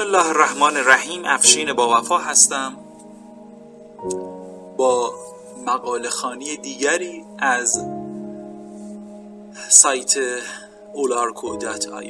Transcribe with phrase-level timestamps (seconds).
[0.00, 2.76] الله الرحمن الرحیم افشین با وفا هستم.
[4.76, 5.14] با
[5.66, 7.84] مقاله خانی دیگری از
[9.68, 10.14] سایت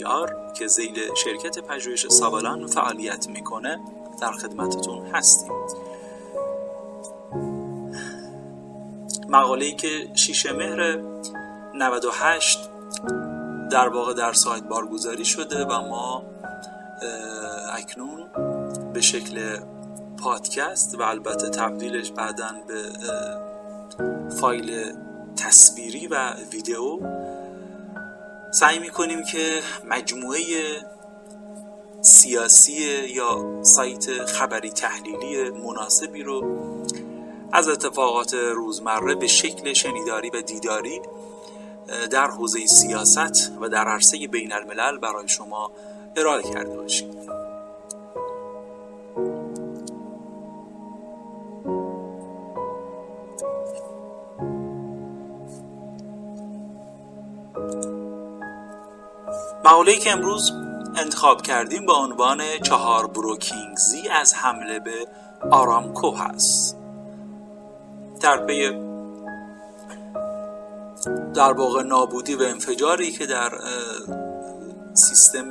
[0.06, 3.80] آر که زیل شرکت پژوهش سابلان فعالیت می‌کنه.
[4.20, 5.52] در خدمتتون هستیم.
[9.28, 11.00] مقاله که 6 مهر
[11.74, 12.58] 98
[13.70, 16.22] در واقع در سایت بارگذاری شده و ما
[17.72, 18.28] اکنون
[18.92, 19.58] به شکل
[20.22, 22.82] پادکست و البته تبدیلش بعدا به
[24.40, 24.92] فایل
[25.36, 26.98] تصویری و ویدیو
[28.52, 30.42] سعی می‌کنیم که مجموعه
[32.00, 32.72] سیاسی
[33.14, 36.42] یا سایت خبری تحلیلی مناسبی رو
[37.52, 41.00] از اتفاقات روزمره به شکل شنیداری و دیداری
[42.10, 45.72] در حوزه سیاست و در عرصه بین الملل برای شما
[46.16, 47.10] ارائه کرده باشیم
[59.64, 60.52] مقاله‌ای که امروز
[60.96, 65.06] انتخاب کردیم با عنوان چهار بروکینگزی از حمله به
[65.50, 66.76] آرامکو هست.
[68.20, 68.70] در پی
[71.34, 73.50] در واقع نابودی و انفجاری که در
[75.00, 75.50] سیستم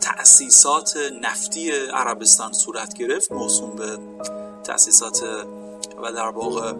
[0.00, 3.32] تأسیسات نفتی عربستان صورت گرفت.
[3.32, 3.98] موسوم به
[4.64, 5.22] تأسیسات
[6.02, 6.72] و در واقع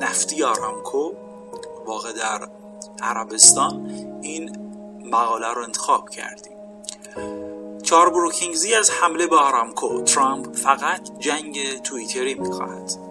[0.00, 1.12] نفتی آرامکو
[1.86, 2.48] واقع در
[3.02, 3.90] عربستان
[4.22, 4.56] این
[5.04, 6.56] مقاله رو انتخاب کردیم.
[7.82, 10.02] چهار بروکینگزی از حمله به آرامکو.
[10.02, 13.05] ترامپ فقط جنگ توییتری می‌خواهد.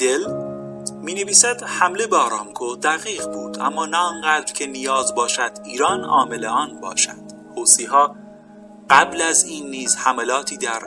[0.00, 0.32] ریدل
[1.02, 6.44] می نویسد حمله به آرامکو دقیق بود اما نه آنقدر که نیاز باشد ایران عامل
[6.44, 7.32] آن باشد.
[7.56, 8.16] حوسی ها
[8.90, 10.82] قبل از این نیز حملاتی در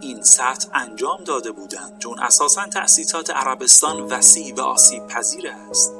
[0.00, 5.94] این سطح انجام داده بودند چون اساسا تأسیسات عربستان وسیع و آسیب پذیر است.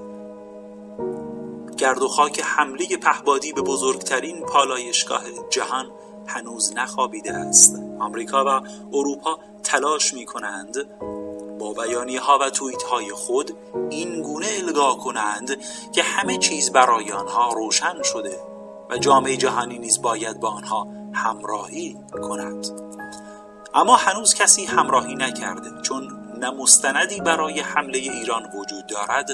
[1.78, 5.90] گرد و خاک حمله پهبادی به بزرگترین پالایشگاه جهان
[6.26, 7.82] هنوز نخوابیده است.
[8.00, 10.76] آمریکا و اروپا تلاش می کنند
[11.64, 13.56] با بیانیه ها و توییت های خود
[13.90, 15.56] این گونه الگاه کنند
[15.92, 18.38] که همه چیز برای آنها روشن شده
[18.90, 22.66] و جامعه جهانی نیز باید با آنها همراهی کند.
[23.74, 26.08] اما هنوز کسی همراهی نکرده چون
[26.38, 29.30] نه مستندی برای حمله ایران وجود دارد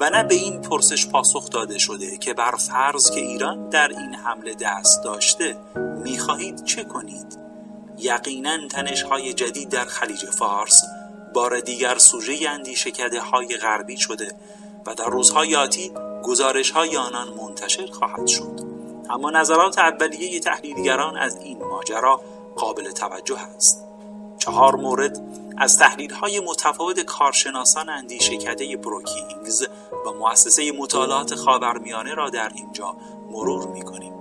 [0.00, 4.14] و نه به این پرسش پاسخ داده شده که بر فرض که ایران در این
[4.14, 5.56] حمله دست داشته
[6.04, 7.38] می‌خواهید چه کنید؟
[7.98, 10.82] یقینا تنش های جدید در خلیج فارس
[11.36, 14.32] بار دیگر سوژه اندیشکده های غربی شده
[14.86, 15.92] و در روزهای آتی
[16.22, 18.60] گزارش های آنان منتشر خواهد شد
[19.10, 22.20] اما نظرات اولیه تحلیلگران از این ماجرا
[22.56, 23.84] قابل توجه است
[24.38, 25.20] چهار مورد
[25.58, 29.62] از تحلیل های متفاوت کارشناسان اندیشکده بروکینگز
[30.06, 32.96] و مؤسسه مطالعات خاورمیانه را در اینجا
[33.30, 34.15] مرور می کنیم.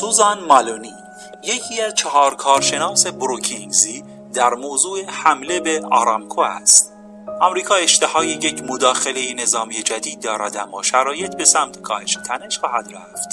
[0.00, 0.94] سوزان مالونی
[1.42, 4.04] یکی از چهار کارشناس بروکینگزی
[4.34, 6.92] در موضوع حمله به آرامکو است.
[7.40, 13.28] آمریکا اشتهای یک مداخله نظامی جدید دارد اما شرایط به سمت کاهش تنش خواهد رفت.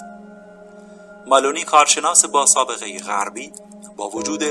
[1.27, 3.51] مالونی کارشناس با سابقه غربی
[3.97, 4.43] با وجود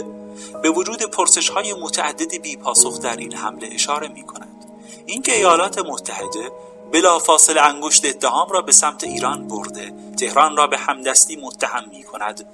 [0.63, 4.65] به وجود پرسش های متعدد بی پاسخ در این حمله اشاره می کند
[5.07, 6.51] اینکه ایالات متحده
[6.93, 9.93] بلافاصله انگشت اتهام را به سمت ایران برده.
[10.19, 12.49] تهران را به همدستی متهم می کند.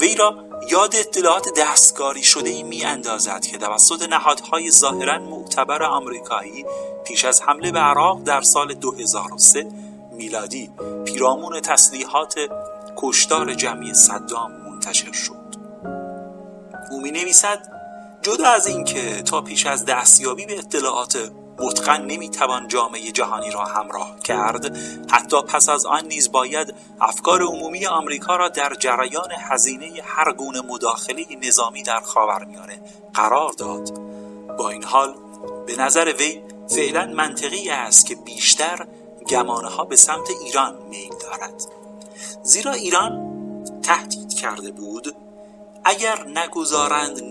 [0.00, 6.64] وی را یاد اطلاعات دستگاری شده ای می اندازد که توسط نهادهای ظاهرا معتبر آمریکایی
[7.04, 9.68] پیش از حمله به عراق در سال 2003
[10.12, 10.70] میلادی
[11.04, 12.34] پیرامون تسلیحات
[12.96, 15.56] کشتار جمعی صدام منتشر شد.
[16.90, 17.76] او می نویسد
[18.22, 24.20] جدا از اینکه تا پیش از دستیابی به اطلاعات متقن نمی‌توان جامعه جهانی را همراه
[24.20, 24.78] کرد.
[25.10, 30.60] حتی پس از آن نیز باید افکار عمومی آمریکا را در جریان هزینه هر گونه
[30.60, 32.82] مداخله نظامی در خاورمیانه
[33.14, 34.00] قرار داد.
[34.58, 35.14] با این حال
[35.66, 38.86] به نظر وی فعلا منطقی است که بیشتر
[39.28, 41.62] گمانه ها به سمت ایران میل دارد.
[42.42, 43.32] زیرا ایران
[43.82, 45.14] تهدید کرده بود.
[45.84, 47.24] اگر نگذارند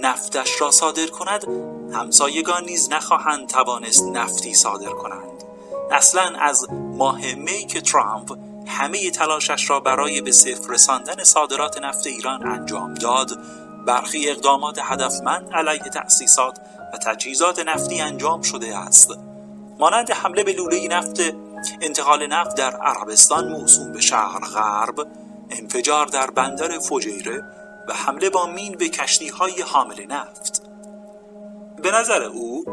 [0.00, 1.44] نفتش را صادر کند
[1.92, 5.44] همسایگان نیز نخواهند توانست نفتی صادر کنند.
[5.90, 12.06] اصلا از ماه می که ترامپ همه تلاشش را برای به صفر رساندن صادرات نفت
[12.06, 13.38] ایران انجام داد
[13.86, 16.58] برخی اقدامات هدفمند علیه تأسیسات
[16.94, 19.10] و تجهیزات نفتی انجام شده است.
[19.78, 21.20] مانند حمله به لوله نفت
[21.80, 25.06] انتقال نفت در عربستان موسوم به شهر غرب
[25.50, 27.44] انفجار در بندر فجیره
[27.88, 30.62] و حمله با مین به کشتی های حامل نفت.
[31.82, 32.64] به نظر او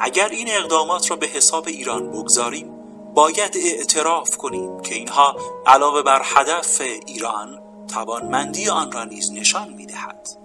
[0.00, 2.72] اگر این اقدامات را به حساب ایران بگذاریم
[3.14, 5.36] باید اعتراف کنیم که اینها
[5.66, 10.39] علاوه بر هدف ایران توانمندی آن را نیز نشان می‌دهد.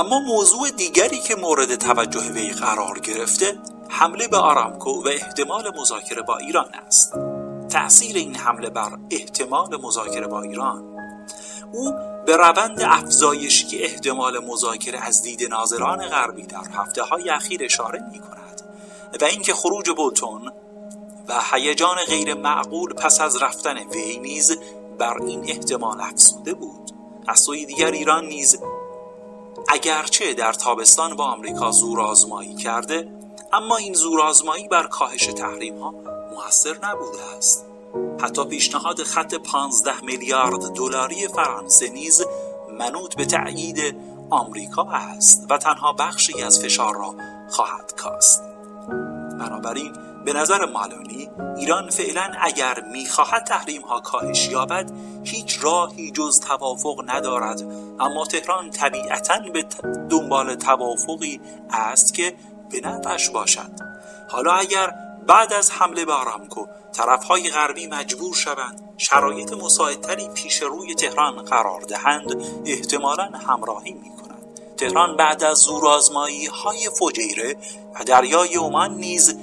[0.00, 3.58] اما موضوع دیگری که مورد توجه وی قرار گرفته
[3.88, 7.14] حمله به آرامکو و احتمال مذاکره با ایران است.
[7.70, 10.84] تأثیر این حمله بر احتمال مذاکره با ایران.
[11.72, 11.92] او
[12.26, 18.18] به روند افزایشی احتمال مذاکره از دید ناظران غربی در هفته های اخیر اشاره می
[18.18, 18.62] کند
[19.20, 20.52] و اینکه خروج بولتون
[21.28, 24.56] و هیجان غیر معقول پس از رفتن وی نیز
[24.98, 26.90] بر این احتمال افزوده بود.
[27.28, 28.58] از سوی دیگر ایران نیز
[29.72, 33.08] اگرچه در تابستان با آمریکا زورآزمایی کرده
[33.52, 35.94] اما این زورآزمایی بر کاهش تحریم ها
[36.30, 37.66] موثر نبوده است.
[38.22, 42.22] حتی پیشنهاد خط 15 میلیارد دلاری فرانسه نیز
[42.78, 43.96] منوط به تأیید
[44.30, 47.14] آمریکا است و تنها بخشی از فشار را
[47.50, 48.42] خواهد کاست.
[49.40, 49.92] بنابراین
[50.24, 54.92] به نظر مالونی ایران فعلا اگر می‌خواهد تحریم ها کاهش یابد
[55.24, 57.62] هیچ راهی جز توافق ندارد.
[58.00, 59.64] اما تهران طبیعتا به
[60.10, 61.40] دنبال توافقی
[61.70, 62.34] است که
[62.70, 63.70] به نفعش باشد.
[64.30, 64.94] حالا اگر
[65.26, 71.80] بعد از حمله به آرامکو طرفهای غربی مجبور شوند شرایط مساعدتری پیش روی تهران قرار
[71.80, 77.56] دهند احتمالا همراهی می کنند تهران بعد از زورآزمایی های فجیره
[77.94, 79.36] و دریای عمان نیز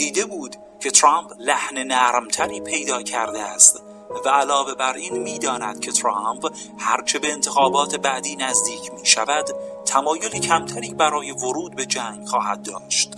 [0.00, 3.82] دیده بود که ترامپ لحن نرمتری پیدا کرده است
[4.24, 9.44] و علاوه بر این می‌داند که ترامپ هرچه به انتخابات بعدی نزدیک می شود
[9.86, 13.14] تمایل کمتری برای ورود به جنگ خواهد داشت.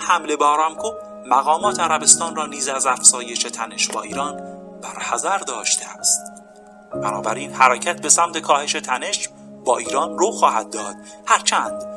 [0.00, 0.90] حمله به آرامکو
[1.26, 4.40] مقامات عربستان را نیز از افزایش تنش با ایران
[4.82, 6.20] برحضر داشته است.
[6.92, 9.28] بنابراین حرکت به سمت کاهش تنش
[9.64, 10.96] با ایران رو خواهد داد.
[11.26, 11.95] هرچند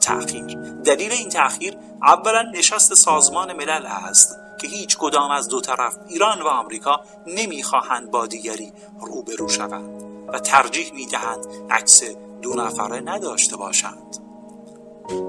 [0.00, 0.58] تأخیر.
[0.84, 6.42] دلیل این تأخیر اولا نشست سازمان ملل است که هیچ کدام از دو طرف ایران
[6.42, 12.02] و آمریکا نمی‌خواهند با دیگری روبرو شوند و ترجیح می‌دهند عکس
[12.42, 14.16] دو نفره نداشته باشند.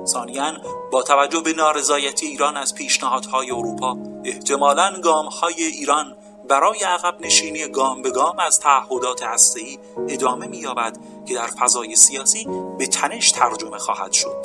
[0.06, 0.54] ثانیا
[0.92, 6.18] با توجه به نارضایتی ایران از پیشنهادهای اروپا احتمالا گامهای ایران
[6.50, 9.80] برای عقب نشینی گام به گام از تعهدات هسته‌ای
[10.10, 14.36] ادامه می‌یابد که در فضای سیاسی به تنش ترجمه خواهد شد.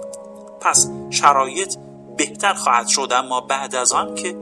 [0.60, 1.76] پس شرایط
[2.16, 4.36] بهتر خواهد شد اما بعد از آن که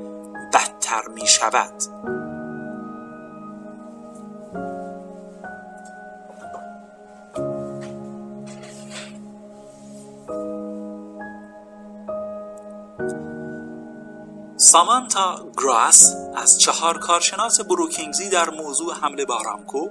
[0.52, 1.72] بدتر می شود
[14.72, 19.88] سامانتا گراس از چهار کارشناس بروکینگزی در موضوع حمله به آرامکو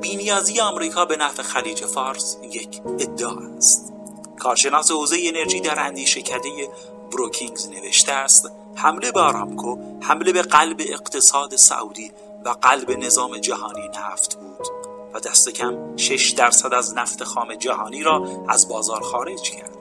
[0.00, 3.92] بینیازی آمریکا به نفع خلیج فارس یک ادعا است.
[4.38, 6.68] کارشناس حوزه انرژی در اندیشه کده
[7.12, 12.12] بروکینگز نوشته است حمله به آرامکو حمله به قلب اقتصاد سعودی
[12.44, 14.66] و قلب نظام جهانی نفت بود
[15.14, 19.75] و دست کم 6 درصد از نفت خام جهانی را از بازار خارج کرد.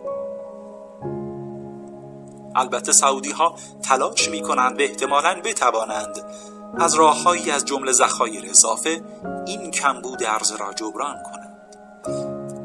[2.55, 6.21] البته سعودی ها تلاش می کنند و احتمالا بتوانند.
[6.77, 9.01] از راههایی از جمله ذخایر اضافه
[9.45, 11.45] این کمبود ارز را جبران کنند.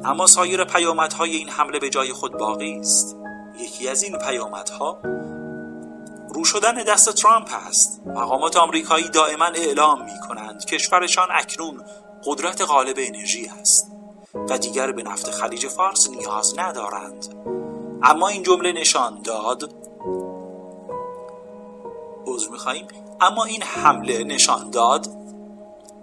[0.05, 3.17] اما سایر پیامدهای این حمله به جای خود باقی است.
[3.59, 4.99] یکی از این پیامدها
[6.35, 8.03] رو شدن دست ترامپ است.
[8.07, 11.85] مقامات آمریکایی دائما اعلام می کنند کشورشان اکنون
[12.25, 13.93] قدرت غالب انرژی است
[14.35, 17.60] و دیگر به نفت خلیج فارس نیاز ندارند.
[18.03, 19.75] اما این جمله نشان داد.
[22.27, 22.87] عذر می‌خواهیم.
[23.21, 25.07] اما این حمله نشان داد.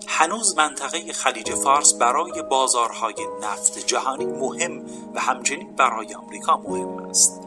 [0.08, 4.86] هنوز منطقه خلیج فارس برای بازارهای نفت جهانی مهم
[5.16, 7.42] و همچنین برای آمریکا مهم است.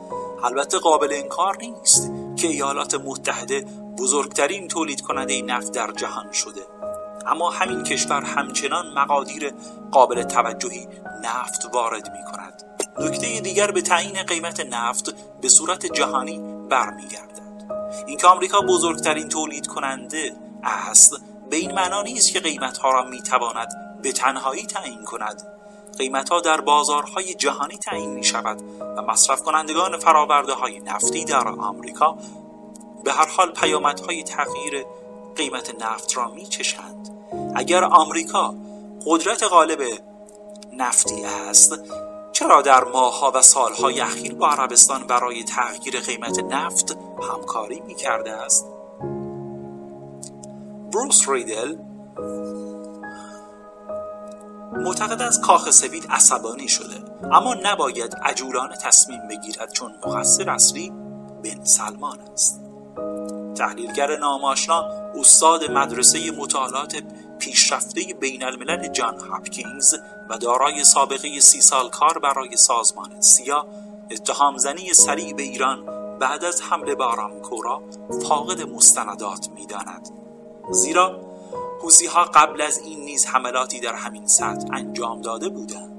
[0.45, 3.66] البته قابل انکار نیست که ایالات متحده
[3.99, 6.62] بزرگترین تولید کننده نفت در جهان شده.
[7.26, 9.52] اما همین کشور همچنان مقادیر
[9.90, 10.88] قابل توجهی
[11.25, 16.40] نفت وارد می کند نکته دیگر به تعیین قیمت نفت به صورت جهانی
[16.71, 17.40] برمیگردد.
[18.07, 20.33] اینکه آمریکا بزرگترین تولید کننده
[20.64, 21.12] است
[21.50, 23.69] به این معنا نیست که قیمتها را می‌تواند
[24.02, 25.42] به تنهایی تعیین کند.
[25.99, 28.62] قیمتها در بازارهای جهانی تعیین می شود
[28.97, 32.16] و مصرف کنندگان فراورده های نفتی در آمریکا
[33.04, 34.85] به هر حال پیامدهای تغییر
[35.37, 37.09] قیمت نفت را می چشند
[37.54, 38.54] اگر آمریکا
[39.07, 39.80] قدرت غالب
[40.73, 41.78] نفتی است
[42.32, 46.96] چرا در ماهها و سالهای اخیر با عربستان برای تغییر قیمت نفت
[47.32, 48.66] همکاری می کرده است؟
[50.92, 51.76] بروس ریدل
[54.72, 60.92] معتقد از کاخ سفید عصبانی شده اما نباید عجولانه تصمیم بگیرد چون مقصر اصلی
[61.44, 62.60] بن سلمان است
[63.54, 64.84] تحلیلگر ناماشنا
[65.14, 67.02] استاد مدرسه مطالعات
[67.40, 69.94] پیشرفته بین الملل جان هاپکینز
[70.30, 73.66] و دارای سابقه سی سال کار برای سازمان سیا
[74.11, 75.87] اتهام زنی سریع به ایران
[76.18, 77.82] بعد از حمله به آرامکو را
[78.28, 80.09] فاقد مستندات می‌داند.
[80.70, 81.20] زیرا
[81.82, 85.90] حوسی ها قبل از این نیز حملاتی در همین سطح انجام داده بودند.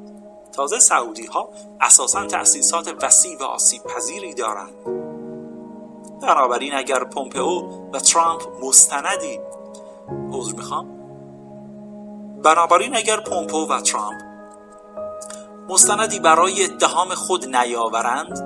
[0.51, 1.49] تازه سعودی ها
[1.81, 4.73] اساسا تأسیسات وسیع و آسیب پذیری دارند.
[6.21, 9.39] بنابراین اگر پومپئو و ترامپ مستندی
[10.31, 11.00] عذر می‌خوام.
[12.43, 14.21] بنابراین اگر پومپو و ترامپ
[15.69, 18.39] مستندی برای اتهام خود نیاورند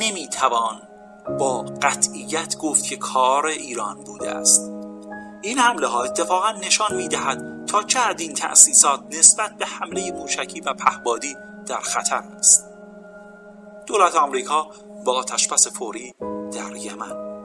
[0.00, 0.82] نمی‌توان
[1.38, 4.70] با قطعیت گفت که کار ایران بوده است.
[5.42, 10.74] این حمله ها اتفاقا نشان می‌دهد تا چه این تأسیسات نسبت به حمله موشکی و
[10.74, 11.36] پهبادی
[11.66, 12.66] در خطر است.
[13.86, 14.66] دولت آمریکا
[15.04, 16.14] با آتشبس فوری
[16.52, 17.35] در یمن.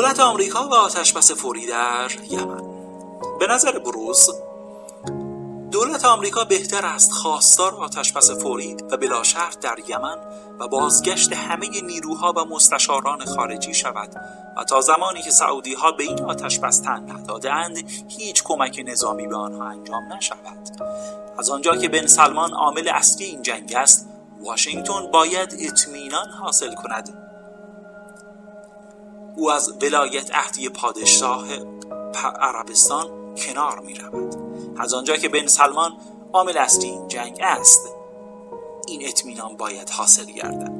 [0.00, 2.62] دولت آمریکا و آتشبس فوری در یمن.
[3.40, 4.30] به نظر بروز
[5.70, 10.16] دولت آمریکا بهتر است خواستار آتشبس فوری و بلا شرط در یمن
[10.58, 14.14] و بازگشت همه نیروها و مستشاران خارجی شود
[14.56, 19.36] و تا زمانی که سعودی ها به این آتشبس تن ندادند هیچ کمک نظامی به
[19.36, 20.82] آنها انجام نشود.
[21.38, 24.08] از آنجا که بن سلمان عامل اصلی این جنگ است
[24.44, 27.29] واشنگتن باید اطمینان حاصل کند.
[29.40, 31.46] او از ولایت عهدی پادشاه
[32.40, 34.34] عربستان کنار می رود
[34.78, 35.92] از آنجا که بن سلمان
[36.32, 37.94] عامل اصلی این جنگ است
[38.88, 40.72] این اطمینان باید حاصل گردد.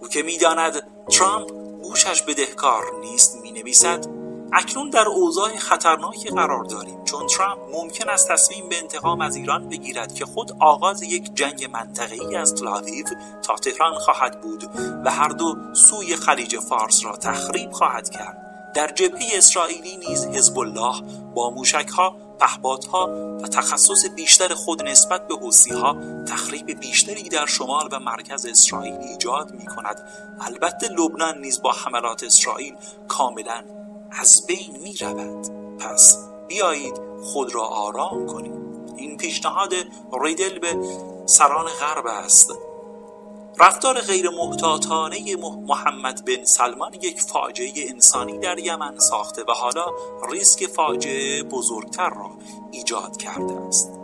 [0.00, 1.50] او که می‌داند ترامپ
[1.82, 4.06] گوشش بدهکار نیست می نویسد
[4.52, 7.04] اکنون در اوضاع خطرناکی قرار داریم.
[7.04, 11.70] چون ترامپ ممکن است تصمیم به انتقام از ایران بگیرد که خود آغاز یک جنگ
[11.72, 13.06] منطقه‌ای از تلاویو
[13.42, 14.64] تا تهران خواهد بود
[15.04, 18.38] و هر دو سوی خلیج فارس را تخریب خواهد کرد.
[18.74, 21.02] در جبهه اسرائیلی نیز حزب الله
[21.34, 23.08] با موشکها پهپادها
[23.42, 25.34] و تخصص بیشتر خود نسبت به
[25.76, 30.08] ها تخریب بیشتری در شمال و مرکز اسرائیل ایجاد می کند
[30.40, 32.76] البته لبنان نیز با حملات اسرائیل
[33.08, 33.81] کاملا
[34.20, 35.46] از بین می رود
[35.78, 38.52] پس بیایید خود را آرام کنیم.
[38.96, 39.74] این پیشنهاد
[40.22, 40.76] ریدل به
[41.26, 42.52] سران غرب است.
[43.58, 49.86] رفتار غیر محتاطانه محمد بن سلمان یک فاجعه انسانی در یمن ساخته و حالا
[50.30, 52.30] ریسک فاجعه بزرگتر را
[52.70, 54.01] ایجاد کرده است.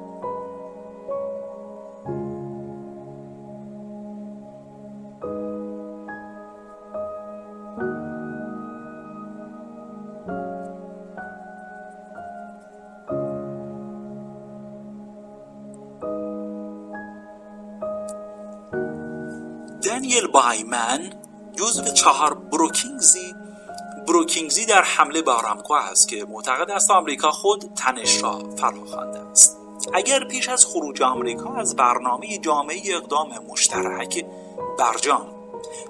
[20.08, 21.12] دانیل بایمن
[21.56, 23.34] جزو چهار بروکینگزی
[24.06, 29.58] بروکینگزی در حمله به آرامکو است که معتقد است آمریکا خود تنش را فراخوانده است.
[29.94, 34.24] اگر پیش از خروج آمریکا از برنامه جامعه اقدام مشترک
[34.78, 35.37] برجام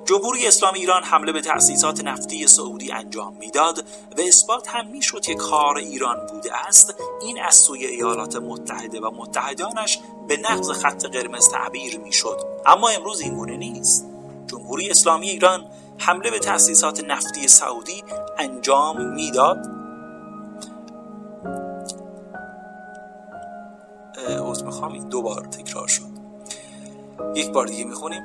[0.05, 3.85] جمهوری اسلامی ایران حمله به تأسیسات نفتی سعودی انجام می‌داد
[4.19, 6.95] و اثبات هم می‌شد که کار ایران بوده است.
[7.23, 12.41] این از سوی ایالات متحده و متحدانش به نقض خط قرمز تعبیر می‌شد.
[12.67, 14.07] اما امروز این گونه نیست.
[14.47, 15.67] جمهوری اسلامی ایران
[15.99, 18.05] حمله به تأسیسات نفتی سعودی
[18.39, 19.59] انجام می‌داد.
[24.41, 26.19] عذر می‌خوام دوبار تکرار شد.
[27.35, 28.23] یک بار دیگه می‌خونیم.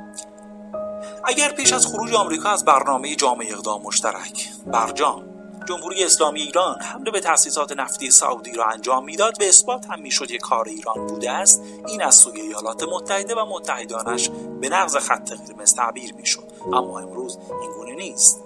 [1.26, 5.24] اگر پیش از خروج آمریکا از برنامه جامعه اقدام مشترک برجام
[5.68, 10.32] جمهوری اسلامی ایران حمله به تأسیسات نفتی سعودی را انجام می‌داد به اثبات هم می‌شد
[10.32, 14.30] یک کار ایران بوده است این از سوی ایالات متحده و متحدانش
[14.62, 16.44] به نقض خط قرمز تعبیر می‌شد.
[16.74, 18.42] اما امروز این گونه نیست.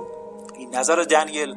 [0.57, 1.55] این نظر دنیل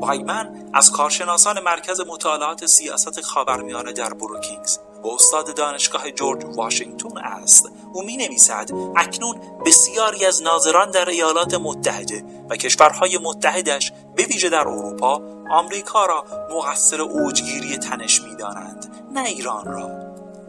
[0.00, 7.68] بایمن از کارشناسان مرکز مطالعات سیاست خاورمیانه در بروکینگز و استاد دانشگاه جورج واشنگتن است.
[7.92, 14.48] او می نویسد اکنون بسیاری از ناظران در ایالات متحده و کشورهای متحدش به ویژه
[14.48, 19.90] در اروپا آمریکا را مقصر اوجگیری تنش می دانند نه ایران را.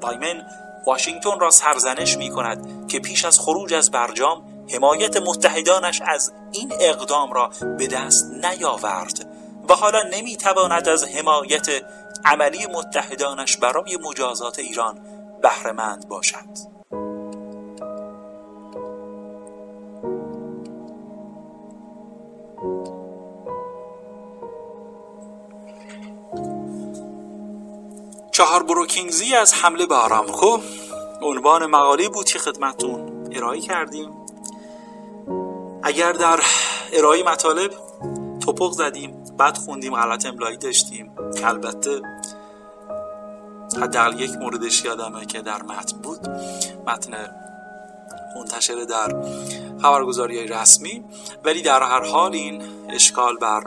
[0.02, 0.46] بایمن
[0.88, 6.74] واشنگتن را سرزنش می کند که پیش از خروج از برجام حمایت متحدانش از این
[6.80, 9.30] اقدام را به دست نیاورد
[9.70, 11.68] و حالا نمی‌تواند از حمایت
[12.26, 15.00] عملی متحدانش برای مجازات ایران
[15.42, 16.73] بهرهمند باشد.
[28.44, 30.58] چهار بروکینگزی از حمله به آرامکو.
[31.22, 34.12] عنوان مقاله بود که خدمتون ارائه کردیم.
[35.84, 36.40] اگر در
[36.94, 37.72] ارائه مطالب
[38.46, 41.12] توپق زدیم بعد خوندیم غلط املایی داشتیم
[41.44, 42.02] البته
[43.82, 46.30] حداقل یک موردش یادمه که در متن بود
[46.88, 47.12] متن
[48.36, 49.16] منتشر در
[49.82, 51.04] خبرگزاری رسمی.
[51.44, 53.64] ولی در هر حال این اشکال بر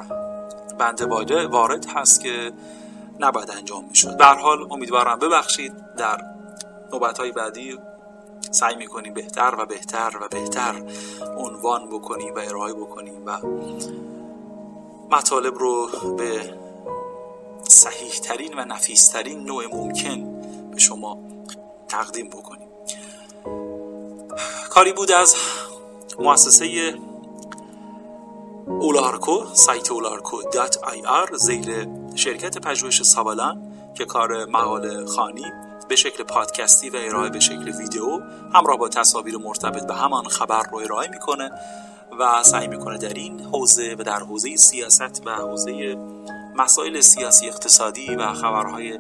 [0.79, 2.53] بنده وارد هست که
[3.21, 4.17] نباید انجام می‌شد.
[4.17, 5.73] به حال امیدوارم ببخشید.
[5.97, 6.21] در
[6.93, 7.79] نوبت های بعدی
[8.51, 10.83] سعی می‌کنیم بهتر و بهتر و بهتر
[11.37, 13.39] عنوان بکنیم و ارائه بکنیم و
[15.11, 16.55] مطالب رو به
[17.69, 21.19] صحیح ترین و نفیس ترین نوع ممکن به شما
[21.89, 22.69] تقدیم بکنیم.
[24.71, 25.37] کاری بود از
[26.19, 26.95] مؤسسه
[28.67, 35.53] اولارکو سایت اولارکو دات آی آر زیر شرکت پژوهش سابالان که کار مقاله خانی
[35.89, 38.21] به شکل پادکستی و ارائه به شکل ویدیو
[38.55, 41.51] همراه با تصاویر مرتبط به همان خبر رو ارائه می‌کنه
[42.19, 45.97] و سعی می‌کنه در این حوزه و در حوزه سیاست و حوزه
[46.57, 48.99] مسائل سیاسی اقتصادی و خبرهای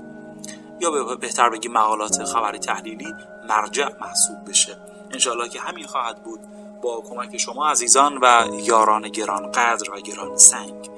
[0.80, 3.14] یا بهتر بگیم مقالات خبری تحلیلی
[3.48, 4.76] مرجع محسوب بشه.
[5.10, 6.40] انشاءالله که همین خواهد بود.
[6.82, 10.90] با کمک شما عزیزان و یاران گران قدر و گران سنگ.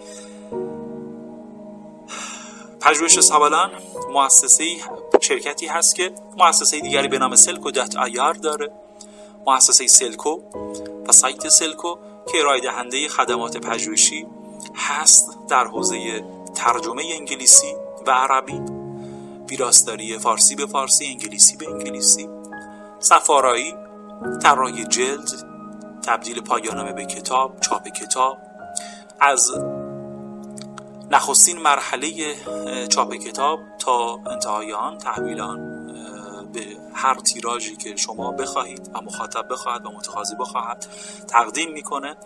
[2.80, 3.70] پژوهش سابلان
[4.12, 4.64] مؤسسه
[5.20, 8.70] شرکتی هست که مؤسسه دیگری به نام سلکو dot ir داره.
[9.46, 10.40] مؤسسه سلکو
[11.08, 11.94] و سایت سلکو
[12.32, 14.26] که ارائه دهنده خدمات پژوهشی
[14.74, 17.74] هست در حوزه ترجمه انگلیسی
[18.06, 18.60] و عربی.
[19.50, 22.28] ویراستاری فارسی به فارسی انگلیسی به انگلیسی.
[22.98, 23.74] سفارایی
[24.42, 25.47] طراحی جلد
[26.08, 28.38] تبدیل پایانامه به کتاب چاپ کتاب.
[29.20, 29.50] از
[31.10, 32.34] نخستین مرحله
[32.86, 35.86] چاپ کتاب تا انتهای آن تحویل آن
[36.52, 36.60] به
[36.94, 40.86] هر تیراژی که شما بخواهید و مخاطب بخواهد و متقاضی بخواهد
[41.28, 42.16] تقدیم می‌کنه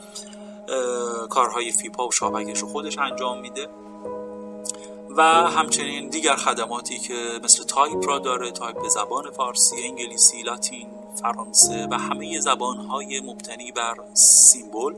[1.31, 3.68] کارهای فیپا و شابکش رو خودش انجام میده.
[5.16, 10.88] و همچنین دیگر خدماتی که مثل تایپ را داره تایپ به زبان فارسی، انگلیسی، لاتین،
[11.22, 14.94] فرانسه و همه زبانهای مبتنی بر symbol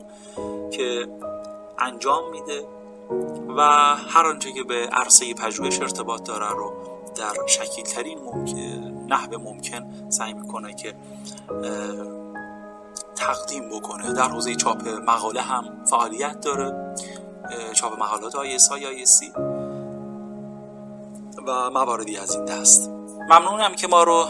[0.72, 1.09] که
[1.79, 2.64] انجام میده
[3.57, 3.61] و
[3.96, 6.72] هر آنچه که به عرصه پژوهش ارتباط داره رو
[7.16, 10.94] در شکیل ترین ممکن نحو ممکن سعی می‌کنه که
[13.16, 14.12] تقدیم بکنه.
[14.12, 16.94] در حوزه چاپ مقاله هم فعالیت داره.
[17.72, 18.70] چاپ مقالات آیس
[19.05, 19.33] سی.
[21.47, 22.90] و مواردی از این دست.
[23.31, 24.27] ممنونم که ما رو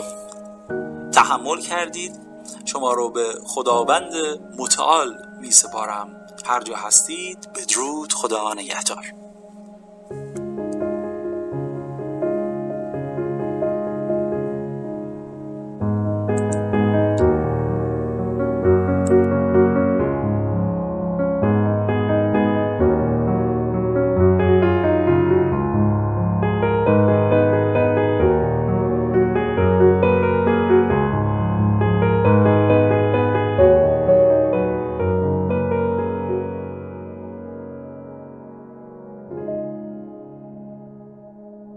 [1.12, 2.21] تحمل کردید.
[2.64, 4.12] شما رو به خداوند
[4.59, 9.24] متعال می سپارم هر جا هستید بدرود خدا نگهدار.